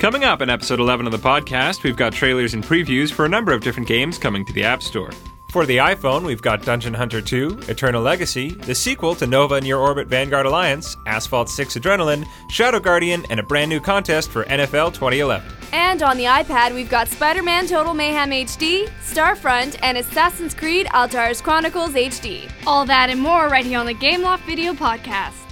Coming 0.00 0.24
up 0.24 0.40
in 0.40 0.48
episode 0.48 0.80
11 0.80 1.04
of 1.04 1.12
the 1.12 1.18
podcast, 1.18 1.82
we've 1.82 1.94
got 1.94 2.14
trailers 2.14 2.54
and 2.54 2.64
previews 2.64 3.12
for 3.12 3.26
a 3.26 3.28
number 3.28 3.52
of 3.52 3.60
different 3.60 3.86
games 3.86 4.16
coming 4.16 4.46
to 4.46 4.52
the 4.54 4.64
App 4.64 4.82
Store. 4.82 5.10
For 5.50 5.66
the 5.66 5.76
iPhone, 5.76 6.24
we've 6.24 6.40
got 6.40 6.62
Dungeon 6.62 6.94
Hunter 6.94 7.20
2, 7.20 7.64
Eternal 7.68 8.00
Legacy, 8.00 8.52
the 8.52 8.74
sequel 8.74 9.14
to 9.16 9.26
Nova 9.26 9.60
Near 9.60 9.76
Orbit 9.76 10.08
Vanguard 10.08 10.46
Alliance, 10.46 10.96
Asphalt 11.04 11.50
6 11.50 11.76
Adrenaline, 11.76 12.26
Shadow 12.48 12.80
Guardian, 12.80 13.26
and 13.28 13.40
a 13.40 13.42
brand 13.42 13.68
new 13.68 13.78
contest 13.78 14.30
for 14.30 14.44
NFL 14.44 14.94
2011. 14.94 15.46
And 15.72 16.02
on 16.02 16.16
the 16.16 16.24
iPad, 16.24 16.74
we've 16.74 16.88
got 16.88 17.06
Spider 17.08 17.42
Man 17.42 17.66
Total 17.66 17.92
Mayhem 17.92 18.30
HD, 18.30 18.88
Starfront, 19.02 19.78
and 19.82 19.98
Assassin's 19.98 20.54
Creed 20.54 20.86
Altair's 20.94 21.42
Chronicles 21.42 21.90
HD. 21.90 22.50
All 22.66 22.86
that 22.86 23.10
and 23.10 23.20
more 23.20 23.48
right 23.48 23.66
here 23.66 23.78
on 23.78 23.84
the 23.84 23.94
Gameloft 23.94 24.46
Video 24.46 24.72
Podcast. 24.72 25.49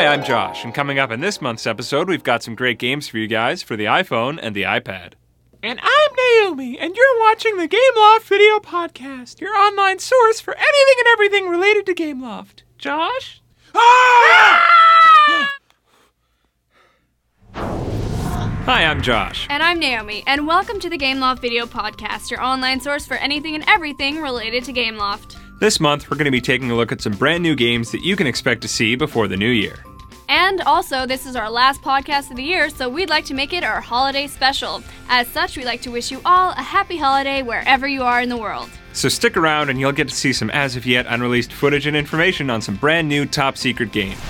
Hi, 0.00 0.06
I'm 0.06 0.24
Josh, 0.24 0.64
and 0.64 0.72
coming 0.72 0.98
up 0.98 1.10
in 1.10 1.20
this 1.20 1.42
month's 1.42 1.66
episode, 1.66 2.08
we've 2.08 2.24
got 2.24 2.42
some 2.42 2.54
great 2.54 2.78
games 2.78 3.06
for 3.06 3.18
you 3.18 3.26
guys 3.26 3.62
for 3.62 3.76
the 3.76 3.84
iPhone 3.84 4.38
and 4.40 4.56
the 4.56 4.62
iPad. 4.62 5.12
And 5.62 5.78
I'm 5.78 6.10
Naomi, 6.16 6.78
and 6.78 6.96
you're 6.96 7.18
watching 7.18 7.58
the 7.58 7.68
Gameloft 7.68 8.22
Video 8.22 8.60
Podcast, 8.60 9.42
your 9.42 9.54
online 9.54 9.98
source 9.98 10.40
for 10.40 10.54
anything 10.56 10.94
and 11.00 11.08
everything 11.08 11.48
related 11.48 11.84
to 11.84 11.94
Gameloft. 11.94 12.62
Josh? 12.78 13.42
Ah! 13.74 14.66
Hi, 17.52 18.84
I'm 18.86 19.02
Josh. 19.02 19.46
And 19.50 19.62
I'm 19.62 19.78
Naomi, 19.78 20.24
and 20.26 20.46
welcome 20.46 20.80
to 20.80 20.88
the 20.88 20.96
Gameloft 20.96 21.40
Video 21.40 21.66
Podcast, 21.66 22.30
your 22.30 22.42
online 22.42 22.80
source 22.80 23.04
for 23.04 23.18
anything 23.18 23.54
and 23.54 23.64
everything 23.68 24.22
related 24.22 24.64
to 24.64 24.72
Gameloft. 24.72 25.36
This 25.60 25.78
month, 25.78 26.10
we're 26.10 26.16
going 26.16 26.24
to 26.24 26.30
be 26.30 26.40
taking 26.40 26.70
a 26.70 26.74
look 26.74 26.90
at 26.90 27.02
some 27.02 27.12
brand 27.12 27.42
new 27.42 27.54
games 27.54 27.92
that 27.92 28.00
you 28.00 28.16
can 28.16 28.26
expect 28.26 28.62
to 28.62 28.68
see 28.68 28.96
before 28.96 29.28
the 29.28 29.36
new 29.36 29.50
year. 29.50 29.76
And 30.30 30.60
also, 30.60 31.06
this 31.06 31.26
is 31.26 31.34
our 31.34 31.50
last 31.50 31.82
podcast 31.82 32.30
of 32.30 32.36
the 32.36 32.44
year, 32.44 32.70
so 32.70 32.88
we'd 32.88 33.10
like 33.10 33.24
to 33.24 33.34
make 33.34 33.52
it 33.52 33.64
our 33.64 33.80
holiday 33.80 34.28
special. 34.28 34.80
As 35.08 35.26
such, 35.26 35.56
we'd 35.56 35.64
like 35.64 35.82
to 35.82 35.90
wish 35.90 36.12
you 36.12 36.20
all 36.24 36.52
a 36.52 36.62
happy 36.62 36.96
holiday 36.96 37.42
wherever 37.42 37.88
you 37.88 38.04
are 38.04 38.20
in 38.20 38.28
the 38.28 38.36
world. 38.36 38.70
So 38.92 39.08
stick 39.08 39.36
around 39.36 39.70
and 39.70 39.80
you'll 39.80 39.90
get 39.90 40.08
to 40.08 40.14
see 40.14 40.32
some 40.32 40.48
as 40.50 40.76
of 40.76 40.86
yet 40.86 41.06
unreleased 41.08 41.52
footage 41.52 41.88
and 41.88 41.96
information 41.96 42.48
on 42.48 42.62
some 42.62 42.76
brand 42.76 43.08
new 43.08 43.26
top 43.26 43.56
secret 43.56 43.90
games. 43.90 44.20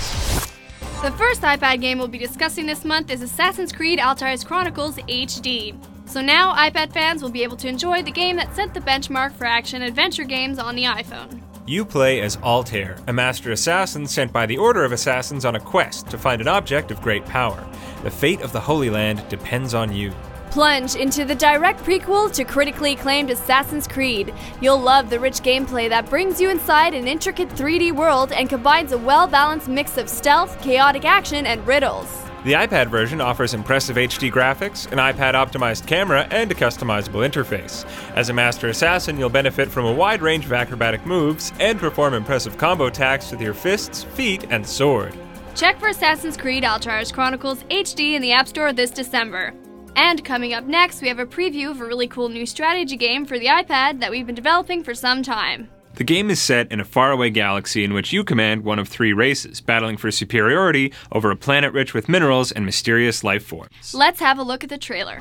The 1.03 1.13
first 1.19 1.43
iPad 1.43 1.83
game 1.83 1.99
we'll 1.99 2.09
be 2.09 2.17
discussing 2.17 2.65
this 2.65 2.87
month 2.87 3.11
is 3.11 3.21
Assassin's 3.21 3.71
Creed 3.71 4.01
Altair's 4.01 4.43
Chronicles 4.43 4.97
HD. 4.97 5.77
So 6.07 6.23
now 6.23 6.55
iPad 6.55 6.95
fans 6.95 7.23
will 7.23 7.31
be 7.31 7.43
able 7.43 7.59
to 7.59 7.69
enjoy 7.69 8.03
the 8.03 8.11
game 8.11 8.37
that 8.37 8.57
set 8.57 8.73
the 8.73 8.81
benchmark 8.81 9.33
for 9.33 9.45
action 9.45 9.83
adventure 9.83 10.25
games 10.25 10.59
on 10.59 10.77
the 10.77 10.85
iPhone. 10.85 11.43
You 11.71 11.85
play 11.85 12.21
as 12.21 12.37
Altair, 12.39 12.97
a 13.07 13.13
master 13.13 13.53
assassin 13.53 14.05
sent 14.05 14.33
by 14.33 14.45
the 14.45 14.59
Order 14.59 14.83
of 14.83 14.91
Assassins 14.91 15.45
on 15.45 15.55
a 15.55 15.61
quest 15.61 16.09
to 16.09 16.19
find 16.19 16.41
an 16.41 16.49
object 16.49 16.91
of 16.91 17.01
great 17.01 17.25
power. 17.27 17.65
The 18.03 18.11
fate 18.11 18.41
of 18.41 18.51
the 18.51 18.59
Holy 18.59 18.91
Land 18.91 19.23
depends 19.29 19.73
on 19.73 19.95
you. 19.95 20.13
Plunge 20.51 20.97
into 20.97 21.25
the 21.25 21.37
direct 21.37 21.85
prequel 21.85 22.33
to 22.33 22.43
critically 22.43 22.95
acclaimed 22.95 23.31
Assassin's 23.31 23.87
Creed. 23.87 24.35
You'll 24.61 24.81
love 24.81 25.11
the 25.11 25.21
rich 25.21 25.43
gameplay 25.43 25.89
that 25.89 26.11
brings 26.11 26.41
you 26.41 26.51
inside 26.51 26.93
an 26.93 27.07
intricate 27.07 27.51
3D 27.51 27.93
world 27.93 28.33
and 28.33 28.49
combines 28.49 28.91
a 28.91 28.99
well 28.99 29.29
balanced 29.29 29.69
mix 29.69 29.97
of 29.97 30.09
stealth, 30.09 30.61
chaotic 30.61 31.05
action, 31.05 31.47
and 31.47 31.65
riddles. 31.65 32.30
The 32.43 32.53
iPad 32.53 32.89
version 32.89 33.21
offers 33.21 33.53
impressive 33.53 33.97
HD 33.97 34.33
graphics, 34.33 34.91
an 34.91 34.97
iPad 34.97 35.35
optimized 35.35 35.87
camera, 35.87 36.27
and 36.31 36.51
a 36.51 36.55
customizable 36.55 37.29
interface. 37.29 37.85
As 38.17 38.31
a 38.31 38.33
master 38.33 38.69
assassin, 38.69 39.19
you'll 39.19 39.29
benefit 39.29 39.69
from 39.69 39.85
a 39.85 39.93
wide 39.93 40.23
range 40.23 40.47
of 40.47 40.53
acrobatic 40.55 41.05
moves 41.05 41.53
and 41.61 41.79
perform 41.79 42.15
impressive 42.15 42.57
combo 42.57 42.87
attacks 42.87 43.31
with 43.31 43.43
your 43.43 43.53
fists, 43.53 44.05
feet, 44.05 44.47
and 44.49 44.67
sword. 44.67 45.15
Check 45.55 45.79
for 45.79 45.89
Assassin's 45.89 46.39
Creed 46.39 46.65
Altair's 46.65 47.13
Chronicles 47.13 47.63
HD 47.65 48.15
in 48.15 48.23
the 48.23 48.33
App 48.33 48.49
Store 48.49 48.73
this 48.73 48.91
December. 48.91 49.53
And 49.95 50.25
coming 50.25 50.55
up 50.55 50.65
next, 50.65 51.03
we 51.03 51.09
have 51.09 51.19
a 51.19 51.27
preview 51.27 51.71
of 51.71 51.83
a 51.83 51.85
really 51.85 52.09
cool 52.09 52.31
new 52.31 52.47
strategy 52.47 52.97
game 52.97 53.27
for 53.27 53.39
the 53.39 53.47
iPad 53.47 54.01
that 54.01 54.11
we've 54.11 54.25
been 54.25 54.35
developing 54.35 54.83
for 54.83 54.95
some 54.95 55.23
time. 55.23 55.69
The 56.01 56.05
game 56.05 56.31
is 56.31 56.41
set 56.41 56.73
in 56.73 56.81
a 56.81 56.85
faraway 56.87 57.29
galaxy 57.29 57.85
in 57.85 57.93
which 57.93 58.11
you 58.11 58.25
command 58.25 58.65
one 58.65 58.79
of 58.79 58.89
three 58.89 59.13
races, 59.13 59.61
battling 59.61 59.99
for 59.99 60.11
superiority 60.11 60.95
over 61.13 61.31
a 61.31 61.37
planet 61.37 61.75
rich 61.75 61.93
with 61.93 62.09
minerals 62.09 62.51
and 62.51 62.65
mysterious 62.65 63.23
life 63.23 63.45
forms. 63.45 63.93
Let's 63.93 64.19
have 64.21 64.39
a 64.39 64.43
look 64.43 64.65
at 64.65 64.71
the 64.71 64.79
trailer. 64.79 65.19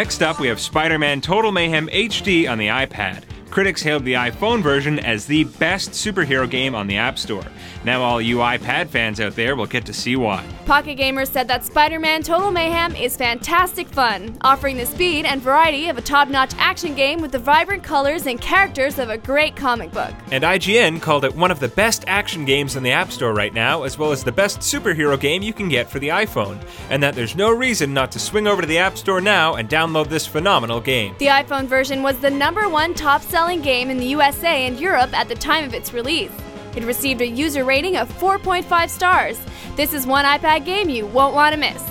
Next 0.00 0.22
up, 0.22 0.40
we 0.40 0.48
have 0.48 0.58
Spider 0.58 0.98
Man 0.98 1.20
Total 1.20 1.52
Mayhem 1.52 1.86
HD 1.88 2.50
on 2.50 2.56
the 2.56 2.68
iPad. 2.68 3.29
Critics 3.50 3.82
hailed 3.82 4.04
the 4.04 4.12
iPhone 4.12 4.62
version 4.62 5.00
as 5.00 5.26
the 5.26 5.42
best 5.42 5.90
superhero 5.90 6.48
game 6.48 6.72
on 6.76 6.86
the 6.86 6.96
App 6.96 7.18
Store. 7.18 7.44
Now, 7.84 8.00
all 8.00 8.20
you 8.20 8.36
iPad 8.36 8.88
fans 8.88 9.20
out 9.20 9.34
there 9.34 9.56
will 9.56 9.66
get 9.66 9.84
to 9.86 9.92
see 9.92 10.14
why. 10.14 10.46
Pocket 10.66 10.94
Gamer 10.94 11.24
said 11.24 11.48
that 11.48 11.64
Spider 11.64 11.98
Man 11.98 12.22
Total 12.22 12.52
Mayhem 12.52 12.94
is 12.94 13.16
fantastic 13.16 13.88
fun, 13.88 14.38
offering 14.42 14.76
the 14.76 14.86
speed 14.86 15.24
and 15.24 15.42
variety 15.42 15.88
of 15.88 15.98
a 15.98 16.02
top 16.02 16.28
notch 16.28 16.52
action 16.58 16.94
game 16.94 17.20
with 17.20 17.32
the 17.32 17.40
vibrant 17.40 17.82
colors 17.82 18.26
and 18.26 18.40
characters 18.40 19.00
of 19.00 19.10
a 19.10 19.18
great 19.18 19.56
comic 19.56 19.90
book. 19.90 20.14
And 20.30 20.44
IGN 20.44 21.02
called 21.02 21.24
it 21.24 21.34
one 21.34 21.50
of 21.50 21.58
the 21.58 21.68
best 21.68 22.04
action 22.06 22.44
games 22.44 22.76
in 22.76 22.84
the 22.84 22.92
App 22.92 23.10
Store 23.10 23.34
right 23.34 23.52
now, 23.52 23.82
as 23.82 23.98
well 23.98 24.12
as 24.12 24.22
the 24.22 24.30
best 24.30 24.60
superhero 24.60 25.18
game 25.18 25.42
you 25.42 25.52
can 25.52 25.68
get 25.68 25.90
for 25.90 25.98
the 25.98 26.08
iPhone, 26.08 26.62
and 26.88 27.02
that 27.02 27.16
there's 27.16 27.34
no 27.34 27.50
reason 27.50 27.92
not 27.92 28.12
to 28.12 28.20
swing 28.20 28.46
over 28.46 28.62
to 28.62 28.68
the 28.68 28.78
App 28.78 28.96
Store 28.96 29.20
now 29.20 29.56
and 29.56 29.68
download 29.68 30.08
this 30.08 30.24
phenomenal 30.24 30.80
game. 30.80 31.16
The 31.18 31.26
iPhone 31.26 31.66
version 31.66 32.04
was 32.04 32.16
the 32.20 32.30
number 32.30 32.68
one 32.68 32.94
top 32.94 33.22
selling 33.22 33.39
game 33.62 33.90
in 33.90 33.96
the 33.96 34.06
USA 34.06 34.66
and 34.66 34.78
Europe 34.78 35.12
at 35.18 35.28
the 35.28 35.34
time 35.34 35.64
of 35.64 35.74
its 35.74 35.92
release. 35.92 36.30
It 36.76 36.84
received 36.84 37.20
a 37.20 37.26
user 37.26 37.64
rating 37.64 37.96
of 37.96 38.08
4.5 38.18 38.88
stars. 38.88 39.40
This 39.76 39.94
is 39.94 40.06
one 40.06 40.24
iPad 40.24 40.64
game 40.64 40.88
you 40.90 41.06
won't 41.06 41.34
want 41.34 41.54
to 41.54 41.58
miss. 41.58 41.82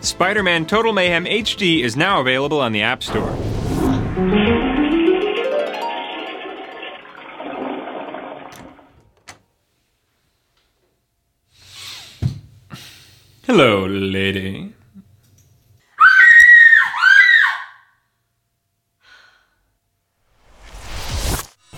Spider 0.00 0.42
Man 0.42 0.64
Total 0.64 0.92
Mayhem 0.92 1.24
HD 1.26 1.82
is 1.82 1.96
now 1.96 2.20
available 2.20 2.60
on 2.60 2.72
the 2.72 2.82
App 2.82 3.02
Store. 3.02 3.30
Hello, 13.44 13.86
lady. 13.86 14.74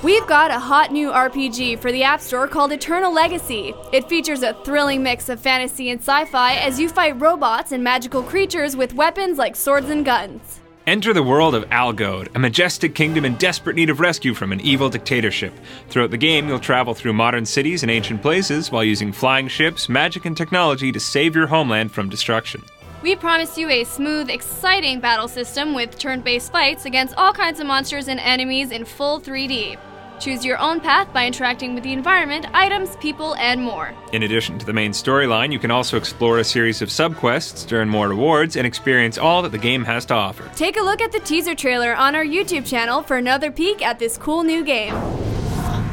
We've 0.03 0.27
got 0.27 0.51
a 0.51 0.59
hot 0.59 0.93
new 0.93 1.11
RPG 1.11 1.79
for 1.79 1.93
the 1.93 2.05
App 2.05 2.23
Store 2.23 2.49
called 2.49 2.73
Eternal 2.73 3.13
Legacy. 3.13 3.75
It 3.93 4.09
features 4.09 4.43
a 4.43 4.55
thrilling 4.65 5.03
mix 5.03 5.29
of 5.29 5.39
fantasy 5.39 5.91
and 5.91 6.01
sci 6.01 6.25
fi 6.25 6.55
as 6.55 6.81
you 6.81 6.89
fight 6.89 7.21
robots 7.21 7.73
and 7.73 7.85
magical 7.85 8.23
creatures 8.23 8.77
with 8.77 8.95
weapons 8.95 9.37
like 9.37 9.55
swords 9.55 9.91
and 9.91 10.03
guns. 10.03 10.61
Enter 10.87 11.13
the 11.13 11.23
world 11.23 11.55
of 11.55 11.69
Algode, 11.69 12.35
a 12.35 12.39
majestic 12.39 12.95
kingdom 12.95 13.27
in 13.27 13.35
desperate 13.35 13.77
need 13.77 13.91
of 13.91 14.01
rescue 14.01 14.33
from 14.33 14.53
an 14.53 14.63
evil 14.63 14.89
dictatorship. 14.89 15.53
Throughout 15.91 16.13
the 16.13 16.17
game, 16.17 16.49
you'll 16.49 16.61
travel 16.61 16.95
through 16.95 17.13
modern 17.13 17.45
cities 17.45 17.83
and 17.83 17.91
ancient 17.91 18.23
places 18.23 18.73
while 18.73 18.83
using 18.83 19.13
flying 19.13 19.49
ships, 19.49 19.91
magic, 19.91 20.25
and 20.25 20.35
technology 20.35 20.93
to 20.93 20.99
save 20.99 21.37
your 21.37 21.47
homeland 21.47 21.93
from 21.93 22.09
destruction. 22.09 22.63
We 23.03 23.17
promise 23.17 23.59
you 23.59 23.69
a 23.69 23.85
smooth, 23.85 24.31
exciting 24.31 25.01
battle 25.01 25.29
system 25.29 25.75
with 25.75 25.99
turn 25.99 26.23
based 26.23 26.53
fights 26.53 26.87
against 26.87 27.15
all 27.17 27.35
kinds 27.35 27.61
of 27.61 27.67
monsters 27.67 28.09
and 28.09 28.19
enemies 28.19 28.71
in 28.71 28.87
full 28.87 29.21
3D. 29.21 29.77
Choose 30.21 30.45
your 30.45 30.59
own 30.59 30.81
path 30.81 31.11
by 31.15 31.27
interacting 31.27 31.75
with 31.75 31.83
the 31.83 31.95
environment, 31.95 32.45
items, 32.53 32.95
people, 32.97 33.35
and 33.37 33.63
more. 33.63 33.95
In 34.13 34.23
addition 34.23 34.59
to 34.59 34.67
the 34.67 34.73
main 34.73 34.93
storyline, 34.93 35.51
you 35.51 35.59
can 35.59 35.71
also 35.71 35.97
explore 35.97 36.39
a 36.39 36.45
series 36.45 36.83
of 36.83 36.91
subquests, 36.91 37.73
earn 37.73 37.89
more 37.89 38.09
rewards, 38.09 38.57
and 38.57 38.67
experience 38.67 39.17
all 39.17 39.41
that 39.41 39.53
the 39.53 39.59
game 39.59 39.83
has 39.85 40.05
to 40.07 40.15
offer. 40.15 40.51
Take 40.55 40.77
a 40.77 40.83
look 40.83 41.01
at 41.01 41.11
the 41.11 41.21
teaser 41.21 41.55
trailer 41.55 41.95
on 41.95 42.15
our 42.15 42.25
YouTube 42.25 42.69
channel 42.69 43.03
for 43.03 43.17
another 43.17 43.51
peek 43.51 43.81
at 43.81 43.99
this 43.99 44.19
cool 44.19 44.43
new 44.43 44.63
game. 44.63 44.95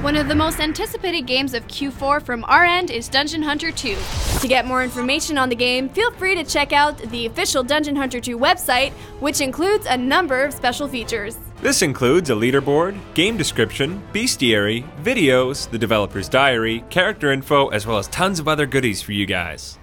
One 0.04 0.18
of 0.18 0.28
the 0.28 0.36
most 0.36 0.60
anticipated 0.60 1.26
games 1.26 1.54
of 1.54 1.66
Q4 1.68 2.22
from 2.22 2.44
our 2.46 2.66
end 2.66 2.92
is 2.92 3.08
Dungeon 3.08 3.42
Hunter 3.42 3.72
2. 3.72 3.98
To 4.42 4.48
get 4.48 4.66
more 4.66 4.84
information 4.84 5.38
on 5.38 5.50
the 5.50 5.56
game, 5.56 5.88
feel 5.90 6.12
free 6.12 6.36
to 6.36 6.44
check 6.44 6.74
out 6.74 6.98
the 6.98 7.26
official 7.26 7.64
Dungeon 7.64 7.96
Hunter 7.96 8.20
2 8.20 8.38
website, 8.38 8.92
which 9.22 9.42
includes 9.42 9.86
a 9.86 9.98
number 9.98 10.44
of 10.44 10.54
special 10.54 10.88
features. 10.88 11.38
This 11.60 11.82
includes 11.82 12.30
a 12.30 12.34
leaderboard, 12.34 13.00
game 13.16 13.36
description, 13.36 14.04
bestiary, 14.14 14.88
videos, 15.02 15.68
the 15.68 15.78
developer's 15.80 16.30
diary, 16.30 16.84
character 16.92 17.32
info, 17.32 17.70
as 17.70 17.88
well 17.88 17.98
as 17.98 18.08
tons 18.10 18.40
of 18.40 18.48
other 18.48 18.68
goodies 18.68 19.02
for 19.02 19.12
you 19.12 19.26
guys. 19.26 19.80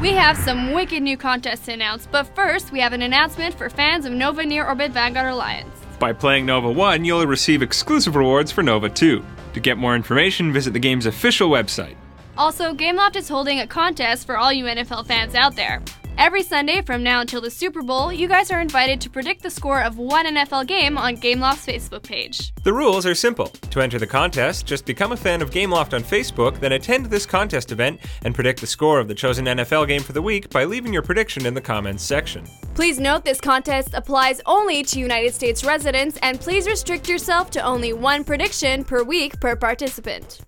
We 0.00 0.10
have 0.10 0.36
some 0.36 0.72
wicked 0.72 1.02
new 1.02 1.16
contests 1.16 1.66
to 1.66 1.72
announce, 1.72 2.06
but 2.06 2.32
first 2.36 2.70
we 2.70 2.78
have 2.78 2.92
an 2.92 3.02
announcement 3.02 3.56
for 3.56 3.70
fans 3.70 4.06
of 4.06 4.12
Nova 4.12 4.46
Near 4.46 4.64
Orbit 4.64 4.92
Vanguard 4.92 5.32
Alliance. 5.32 5.76
By 5.98 6.12
playing 6.12 6.46
Nova 6.46 6.70
1, 6.70 7.04
you'll 7.04 7.26
receive 7.26 7.60
exclusive 7.60 8.14
rewards 8.14 8.52
for 8.52 8.62
Nova 8.62 8.88
2. 8.88 9.24
To 9.54 9.60
get 9.60 9.78
more 9.78 9.96
information, 9.96 10.52
visit 10.52 10.72
the 10.72 10.78
game's 10.78 11.06
official 11.06 11.50
website. 11.50 11.96
Also, 12.38 12.72
Gameloft 12.72 13.16
is 13.16 13.28
holding 13.28 13.58
a 13.58 13.66
contest 13.66 14.26
for 14.26 14.38
all 14.38 14.52
you 14.52 14.66
NFL 14.66 15.06
fans 15.06 15.34
out 15.34 15.56
there. 15.56 15.82
Every 16.18 16.42
Sunday 16.42 16.82
from 16.82 17.02
now 17.02 17.20
until 17.20 17.40
the 17.40 17.50
Super 17.50 17.82
Bowl, 17.82 18.12
you 18.12 18.28
guys 18.28 18.50
are 18.50 18.60
invited 18.60 19.00
to 19.00 19.10
predict 19.10 19.42
the 19.42 19.50
score 19.50 19.82
of 19.82 19.98
one 19.98 20.26
NFL 20.26 20.66
game 20.66 20.98
on 20.98 21.16
Gameloft's 21.16 21.66
Facebook 21.66 22.02
page. 22.02 22.52
The 22.64 22.72
rules 22.72 23.06
are 23.06 23.14
simple. 23.14 23.46
To 23.46 23.80
enter 23.80 23.98
the 23.98 24.06
contest, 24.06 24.66
just 24.66 24.84
become 24.84 25.12
a 25.12 25.16
fan 25.16 25.40
of 25.40 25.50
Gameloft 25.50 25.94
on 25.94 26.02
Facebook, 26.02 26.60
then 26.60 26.72
attend 26.72 27.06
this 27.06 27.24
contest 27.24 27.72
event 27.72 28.00
and 28.24 28.34
predict 28.34 28.60
the 28.60 28.66
score 28.66 29.00
of 29.00 29.08
the 29.08 29.14
chosen 29.14 29.46
NFL 29.46 29.88
game 29.88 30.02
for 30.02 30.12
the 30.12 30.22
week 30.22 30.50
by 30.50 30.64
leaving 30.64 30.92
your 30.92 31.02
prediction 31.02 31.46
in 31.46 31.54
the 31.54 31.60
comments 31.60 32.04
section. 32.04 32.44
Please 32.74 33.00
note 33.00 33.24
this 33.24 33.40
contest 33.40 33.90
applies 33.94 34.40
only 34.46 34.82
to 34.84 35.00
United 35.00 35.32
States 35.34 35.64
residents, 35.64 36.18
and 36.22 36.38
please 36.38 36.66
restrict 36.66 37.08
yourself 37.08 37.50
to 37.50 37.60
only 37.62 37.94
one 37.94 38.22
prediction 38.22 38.84
per 38.84 39.02
week 39.02 39.40
per 39.40 39.56
participant. 39.56 40.40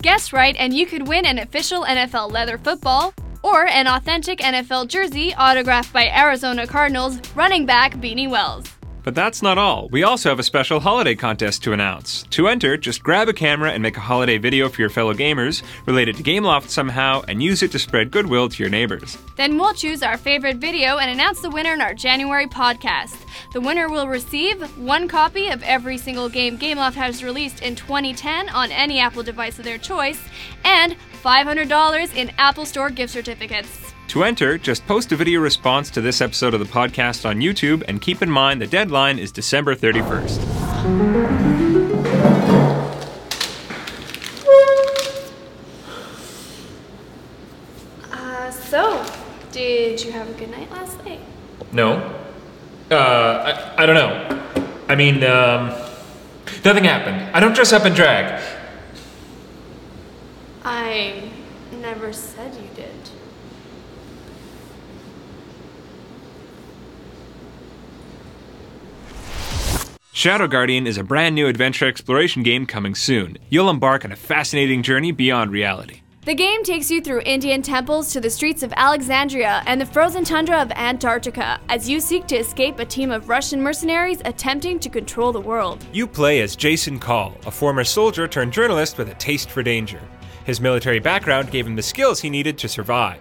Guess 0.00 0.32
right, 0.32 0.56
and 0.58 0.74
you 0.74 0.86
could 0.86 1.06
win 1.06 1.26
an 1.26 1.38
official 1.38 1.84
NFL 1.84 2.30
leather 2.30 2.56
football 2.56 3.12
or 3.42 3.66
an 3.66 3.86
authentic 3.86 4.38
NFL 4.40 4.88
jersey 4.88 5.34
autographed 5.34 5.92
by 5.92 6.08
Arizona 6.08 6.66
Cardinals 6.66 7.20
running 7.34 7.66
back 7.66 7.94
Beanie 7.94 8.30
Wells. 8.30 8.66
But 9.04 9.14
that's 9.14 9.42
not 9.42 9.58
all. 9.58 9.88
We 9.88 10.04
also 10.04 10.28
have 10.28 10.38
a 10.38 10.44
special 10.44 10.80
holiday 10.80 11.14
contest 11.14 11.62
to 11.64 11.72
announce. 11.72 12.22
To 12.30 12.48
enter, 12.48 12.76
just 12.76 13.02
grab 13.02 13.28
a 13.28 13.32
camera 13.32 13.72
and 13.72 13.82
make 13.82 13.96
a 13.96 14.00
holiday 14.00 14.38
video 14.38 14.68
for 14.68 14.80
your 14.80 14.90
fellow 14.90 15.14
gamers 15.14 15.62
related 15.86 16.16
to 16.16 16.22
Gameloft 16.22 16.68
somehow 16.68 17.22
and 17.28 17.42
use 17.42 17.62
it 17.62 17.72
to 17.72 17.78
spread 17.78 18.10
goodwill 18.10 18.48
to 18.48 18.62
your 18.62 18.70
neighbors. 18.70 19.18
Then 19.36 19.58
we'll 19.58 19.74
choose 19.74 20.02
our 20.02 20.16
favorite 20.16 20.58
video 20.58 20.98
and 20.98 21.10
announce 21.10 21.40
the 21.40 21.50
winner 21.50 21.74
in 21.74 21.80
our 21.80 21.94
January 21.94 22.46
podcast. 22.46 23.16
The 23.52 23.60
winner 23.60 23.88
will 23.88 24.08
receive 24.08 24.62
one 24.78 25.08
copy 25.08 25.48
of 25.48 25.62
every 25.62 25.98
single 25.98 26.28
game 26.28 26.58
Gameloft 26.58 26.94
has 26.94 27.24
released 27.24 27.62
in 27.62 27.74
2010 27.74 28.48
on 28.48 28.70
any 28.70 29.00
Apple 29.00 29.22
device 29.22 29.58
of 29.58 29.64
their 29.64 29.78
choice 29.78 30.20
and 30.64 30.96
$500 31.22 32.16
in 32.16 32.30
Apple 32.38 32.66
Store 32.66 32.90
gift 32.90 33.12
certificates. 33.12 33.91
To 34.12 34.24
enter, 34.24 34.58
just 34.58 34.86
post 34.86 35.10
a 35.12 35.16
video 35.16 35.40
response 35.40 35.88
to 35.92 36.02
this 36.02 36.20
episode 36.20 36.52
of 36.52 36.60
the 36.60 36.66
podcast 36.66 37.26
on 37.26 37.36
YouTube 37.36 37.82
and 37.88 37.98
keep 37.98 38.20
in 38.20 38.28
mind 38.28 38.60
the 38.60 38.66
deadline 38.66 39.18
is 39.18 39.32
December 39.32 39.74
31st. 39.74 40.38
Uh, 48.12 48.50
so, 48.50 49.02
did 49.50 50.04
you 50.04 50.12
have 50.12 50.28
a 50.28 50.34
good 50.34 50.50
night 50.50 50.70
last 50.70 51.02
night? 51.06 51.20
No. 51.72 51.94
Uh, 52.90 52.94
I, 52.94 53.82
I 53.82 53.86
don't 53.86 53.94
know. 53.94 54.68
I 54.90 54.94
mean, 54.94 55.24
um, 55.24 55.68
nothing 56.66 56.84
happened. 56.84 57.34
I 57.34 57.40
don't 57.40 57.54
dress 57.54 57.72
up 57.72 57.86
in 57.86 57.94
drag. 57.94 58.42
I 60.66 61.30
never 61.80 62.12
said 62.12 62.54
you 62.56 62.68
did. 62.76 62.92
Shadow 70.14 70.46
Guardian 70.46 70.86
is 70.86 70.98
a 70.98 71.02
brand 71.02 71.34
new 71.34 71.46
adventure 71.46 71.86
exploration 71.86 72.42
game 72.42 72.66
coming 72.66 72.94
soon. 72.94 73.38
You'll 73.48 73.70
embark 73.70 74.04
on 74.04 74.12
a 74.12 74.16
fascinating 74.16 74.82
journey 74.82 75.10
beyond 75.10 75.50
reality. 75.50 76.02
The 76.26 76.34
game 76.34 76.62
takes 76.64 76.90
you 76.90 77.00
through 77.00 77.22
Indian 77.22 77.62
temples 77.62 78.12
to 78.12 78.20
the 78.20 78.28
streets 78.28 78.62
of 78.62 78.74
Alexandria 78.76 79.62
and 79.64 79.80
the 79.80 79.86
frozen 79.86 80.22
tundra 80.22 80.60
of 80.60 80.70
Antarctica 80.72 81.58
as 81.70 81.88
you 81.88 81.98
seek 81.98 82.26
to 82.26 82.36
escape 82.36 82.78
a 82.78 82.84
team 82.84 83.10
of 83.10 83.30
Russian 83.30 83.62
mercenaries 83.62 84.20
attempting 84.26 84.78
to 84.80 84.90
control 84.90 85.32
the 85.32 85.40
world. 85.40 85.82
You 85.94 86.06
play 86.06 86.42
as 86.42 86.56
Jason 86.56 86.98
Call, 86.98 87.34
a 87.46 87.50
former 87.50 87.82
soldier 87.82 88.28
turned 88.28 88.52
journalist 88.52 88.98
with 88.98 89.08
a 89.08 89.14
taste 89.14 89.50
for 89.50 89.62
danger. 89.62 90.02
His 90.44 90.60
military 90.60 90.98
background 90.98 91.50
gave 91.50 91.66
him 91.66 91.74
the 91.74 91.82
skills 91.82 92.20
he 92.20 92.28
needed 92.28 92.58
to 92.58 92.68
survive. 92.68 93.18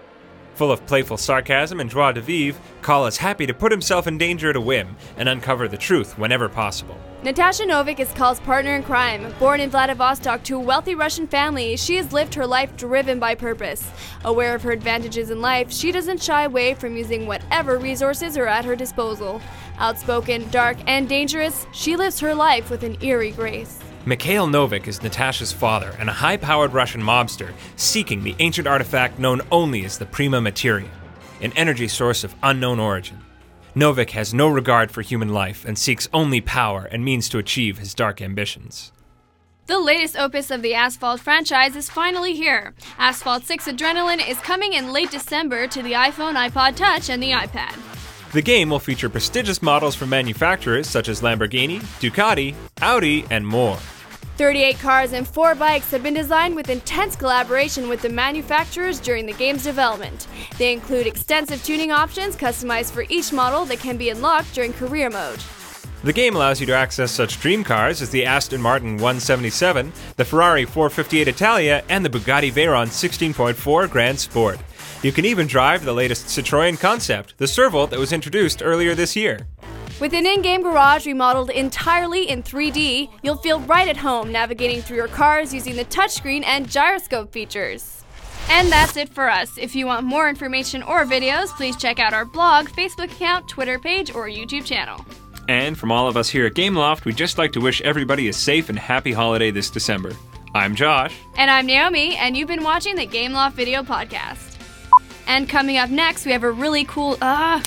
Full 0.55 0.71
of 0.71 0.85
playful 0.85 1.17
sarcasm 1.17 1.79
and 1.79 1.89
joie 1.89 2.11
de 2.11 2.21
vivre, 2.21 2.61
Call 2.81 3.07
is 3.07 3.17
happy 3.17 3.45
to 3.47 3.53
put 3.53 3.71
himself 3.71 4.05
in 4.05 4.17
danger 4.17 4.49
at 4.49 4.55
a 4.55 4.61
whim 4.61 4.95
and 5.17 5.29
uncover 5.29 5.67
the 5.67 5.77
truth 5.77 6.17
whenever 6.17 6.49
possible. 6.49 6.97
Natasha 7.23 7.63
Novik 7.63 7.99
is 7.99 8.11
Call's 8.13 8.39
partner 8.39 8.75
in 8.75 8.83
crime. 8.83 9.33
Born 9.39 9.59
in 9.59 9.69
Vladivostok 9.69 10.43
to 10.43 10.55
a 10.55 10.59
wealthy 10.59 10.95
Russian 10.95 11.27
family, 11.27 11.77
she 11.77 11.95
has 11.95 12.11
lived 12.11 12.33
her 12.33 12.47
life 12.47 12.75
driven 12.75 13.19
by 13.19 13.35
purpose. 13.35 13.89
Aware 14.25 14.55
of 14.55 14.63
her 14.63 14.71
advantages 14.71 15.29
in 15.29 15.39
life, 15.39 15.71
she 15.71 15.91
doesn't 15.91 16.21
shy 16.21 16.43
away 16.43 16.73
from 16.73 16.97
using 16.97 17.27
whatever 17.27 17.77
resources 17.77 18.37
are 18.37 18.47
at 18.47 18.65
her 18.65 18.75
disposal. 18.75 19.39
Outspoken, 19.77 20.49
dark, 20.49 20.77
and 20.87 21.07
dangerous, 21.07 21.67
she 21.71 21.95
lives 21.95 22.19
her 22.19 22.33
life 22.33 22.69
with 22.69 22.83
an 22.83 22.97
eerie 23.01 23.31
grace. 23.31 23.79
Mikhail 24.03 24.47
Novik 24.47 24.87
is 24.87 25.03
Natasha's 25.03 25.53
father 25.53 25.95
and 25.99 26.09
a 26.09 26.13
high 26.13 26.35
powered 26.35 26.73
Russian 26.73 27.03
mobster 27.03 27.53
seeking 27.75 28.23
the 28.23 28.35
ancient 28.39 28.67
artifact 28.67 29.19
known 29.19 29.41
only 29.51 29.85
as 29.85 29.99
the 29.99 30.07
Prima 30.07 30.41
Materia, 30.41 30.89
an 31.39 31.53
energy 31.55 31.87
source 31.87 32.23
of 32.23 32.33
unknown 32.41 32.79
origin. 32.79 33.19
Novik 33.75 34.09
has 34.09 34.33
no 34.33 34.47
regard 34.47 34.89
for 34.89 35.03
human 35.03 35.29
life 35.29 35.65
and 35.65 35.77
seeks 35.77 36.09
only 36.13 36.41
power 36.41 36.85
and 36.85 37.05
means 37.05 37.29
to 37.29 37.37
achieve 37.37 37.77
his 37.77 37.93
dark 37.93 38.23
ambitions. 38.23 38.91
The 39.67 39.79
latest 39.79 40.17
opus 40.17 40.49
of 40.49 40.63
the 40.63 40.73
Asphalt 40.73 41.19
franchise 41.19 41.75
is 41.75 41.87
finally 41.87 42.33
here. 42.33 42.73
Asphalt 42.97 43.45
6 43.45 43.67
Adrenaline 43.67 44.27
is 44.27 44.39
coming 44.39 44.73
in 44.73 44.91
late 44.91 45.11
December 45.11 45.67
to 45.67 45.83
the 45.83 45.93
iPhone, 45.93 46.33
iPod 46.33 46.75
Touch, 46.75 47.11
and 47.11 47.21
the 47.21 47.31
iPad. 47.31 47.77
The 48.31 48.41
game 48.41 48.71
will 48.71 48.79
feature 48.79 49.09
prestigious 49.09 49.61
models 49.61 49.93
from 49.93 50.09
manufacturers 50.09 50.87
such 50.87 51.07
as 51.07 51.21
Lamborghini, 51.21 51.79
Ducati, 51.99 52.55
Audi, 52.81 53.25
and 53.29 53.45
more. 53.45 53.77
38 54.41 54.79
cars 54.79 55.13
and 55.13 55.27
4 55.27 55.53
bikes 55.53 55.91
have 55.91 56.01
been 56.01 56.15
designed 56.15 56.55
with 56.55 56.67
intense 56.71 57.15
collaboration 57.15 57.87
with 57.87 58.01
the 58.01 58.09
manufacturers 58.09 58.99
during 58.99 59.27
the 59.27 59.33
game's 59.33 59.63
development. 59.63 60.25
They 60.57 60.73
include 60.73 61.05
extensive 61.05 61.63
tuning 61.63 61.91
options 61.91 62.35
customized 62.35 62.89
for 62.89 63.05
each 63.07 63.31
model 63.31 63.65
that 63.65 63.77
can 63.77 63.97
be 63.97 64.09
unlocked 64.09 64.51
during 64.55 64.73
career 64.73 65.11
mode. 65.11 65.39
The 66.03 66.11
game 66.11 66.35
allows 66.35 66.59
you 66.59 66.65
to 66.65 66.75
access 66.75 67.11
such 67.11 67.39
dream 67.39 67.63
cars 67.63 68.01
as 68.01 68.09
the 68.09 68.25
Aston 68.25 68.59
Martin 68.59 68.93
177, 68.93 69.93
the 70.17 70.25
Ferrari 70.25 70.65
458 70.65 71.27
Italia, 71.27 71.83
and 71.87 72.03
the 72.03 72.09
Bugatti 72.09 72.51
Veyron 72.51 72.87
16.4 72.87 73.91
Grand 73.91 74.19
Sport. 74.19 74.57
You 75.03 75.11
can 75.11 75.25
even 75.25 75.45
drive 75.45 75.85
the 75.85 75.93
latest 75.93 76.25
Citroën 76.25 76.79
concept, 76.79 77.37
the 77.37 77.45
Survolt 77.45 77.91
that 77.91 77.99
was 77.99 78.11
introduced 78.11 78.63
earlier 78.63 78.95
this 78.95 79.15
year. 79.15 79.45
With 80.01 80.15
an 80.15 80.25
in 80.25 80.41
game 80.41 80.63
garage 80.63 81.05
remodeled 81.05 81.51
entirely 81.51 82.27
in 82.27 82.41
3D, 82.41 83.07
you'll 83.21 83.35
feel 83.35 83.59
right 83.59 83.87
at 83.87 83.97
home 83.97 84.31
navigating 84.31 84.81
through 84.81 84.97
your 84.97 85.07
cars 85.07 85.53
using 85.53 85.75
the 85.75 85.85
touchscreen 85.85 86.43
and 86.43 86.67
gyroscope 86.67 87.31
features. 87.31 88.03
And 88.49 88.71
that's 88.71 88.97
it 88.97 89.09
for 89.09 89.29
us. 89.29 89.59
If 89.59 89.75
you 89.75 89.85
want 89.85 90.07
more 90.07 90.27
information 90.27 90.81
or 90.81 91.05
videos, 91.05 91.49
please 91.49 91.77
check 91.77 91.99
out 91.99 92.15
our 92.15 92.25
blog, 92.25 92.69
Facebook 92.69 93.13
account, 93.13 93.47
Twitter 93.47 93.77
page, 93.77 94.15
or 94.15 94.25
YouTube 94.25 94.65
channel. 94.65 95.05
And 95.47 95.77
from 95.77 95.91
all 95.91 96.07
of 96.07 96.17
us 96.17 96.29
here 96.29 96.47
at 96.47 96.55
Gameloft, 96.55 97.05
we'd 97.05 97.15
just 97.15 97.37
like 97.37 97.51
to 97.51 97.61
wish 97.61 97.79
everybody 97.81 98.27
a 98.27 98.33
safe 98.33 98.69
and 98.69 98.79
happy 98.79 99.11
holiday 99.11 99.51
this 99.51 99.69
December. 99.69 100.13
I'm 100.55 100.73
Josh. 100.73 101.13
And 101.37 101.51
I'm 101.51 101.67
Naomi, 101.67 102.15
and 102.15 102.35
you've 102.35 102.47
been 102.47 102.63
watching 102.63 102.95
the 102.95 103.05
Gameloft 103.05 103.53
Video 103.53 103.83
Podcast. 103.83 104.57
And 105.27 105.47
coming 105.47 105.77
up 105.77 105.91
next, 105.91 106.25
we 106.25 106.31
have 106.31 106.43
a 106.43 106.51
really 106.51 106.85
cool, 106.85 107.19
uh, 107.21 107.61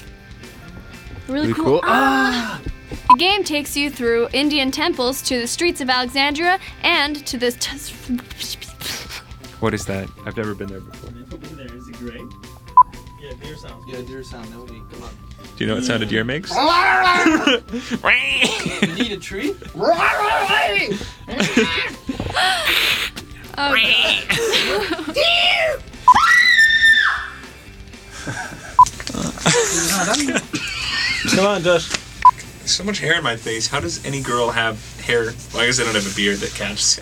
really, 1.29 1.49
Really 1.49 1.53
cool, 1.55 1.65
cool. 1.65 1.81
ah. 1.85 2.61
The 3.11 3.17
game 3.19 3.45
takes 3.45 3.77
you 3.77 3.91
through 3.91 4.29
Indian 4.33 4.71
temples 4.71 5.21
to 5.23 5.41
the 5.41 5.47
streets 5.47 5.81
of 5.81 5.91
Alexandria 5.91 6.59
and 6.83 7.25
to 7.27 7.37
the. 7.39 7.53
T- 7.53 7.77
What 9.61 9.75
is 9.75 9.85
that? 9.87 10.09
I've 10.27 10.37
never 10.37 10.55
been 10.55 10.69
there 10.69 10.81
before. 10.81 11.11
there, 11.57 11.75
is 11.77 11.89
it 11.89 11.97
great? 11.99 12.21
Yeah, 13.21 13.33
deer 13.43 13.57
sounds 13.57 13.85
Yeah, 13.89 14.03
deer 14.03 14.23
sound, 14.23 14.51
Naomi. 14.51 14.83
Come 14.93 15.03
on. 15.03 15.11
Do 15.57 15.65
you 15.65 15.69
know 15.69 15.75
what 15.77 15.85
sound 15.85 16.03
a 16.03 16.07
deer 16.07 16.25
makes? 16.25 16.51
You 16.55 16.61
need 18.95 19.13
a 19.13 19.17
tree? 19.17 19.55
Come 31.31 31.47
on, 31.47 31.63
Josh. 31.63 31.89
so 32.67 32.85
much 32.85 32.99
hair 32.99 33.17
in 33.17 33.25
my 33.25 33.37
face. 33.37 33.67
How 33.67 33.81
does 33.81 34.05
any 34.05 34.21
girl 34.21 34.51
have 34.51 34.79
hair? 35.01 35.33
Well, 35.53 35.63
I 35.63 35.67
guess 35.67 35.81
I 35.81 35.85
don't 35.85 35.95
have 35.95 36.11
a 36.11 36.15
beard 36.15 36.39
that 36.39 36.55
catches. 36.55 37.01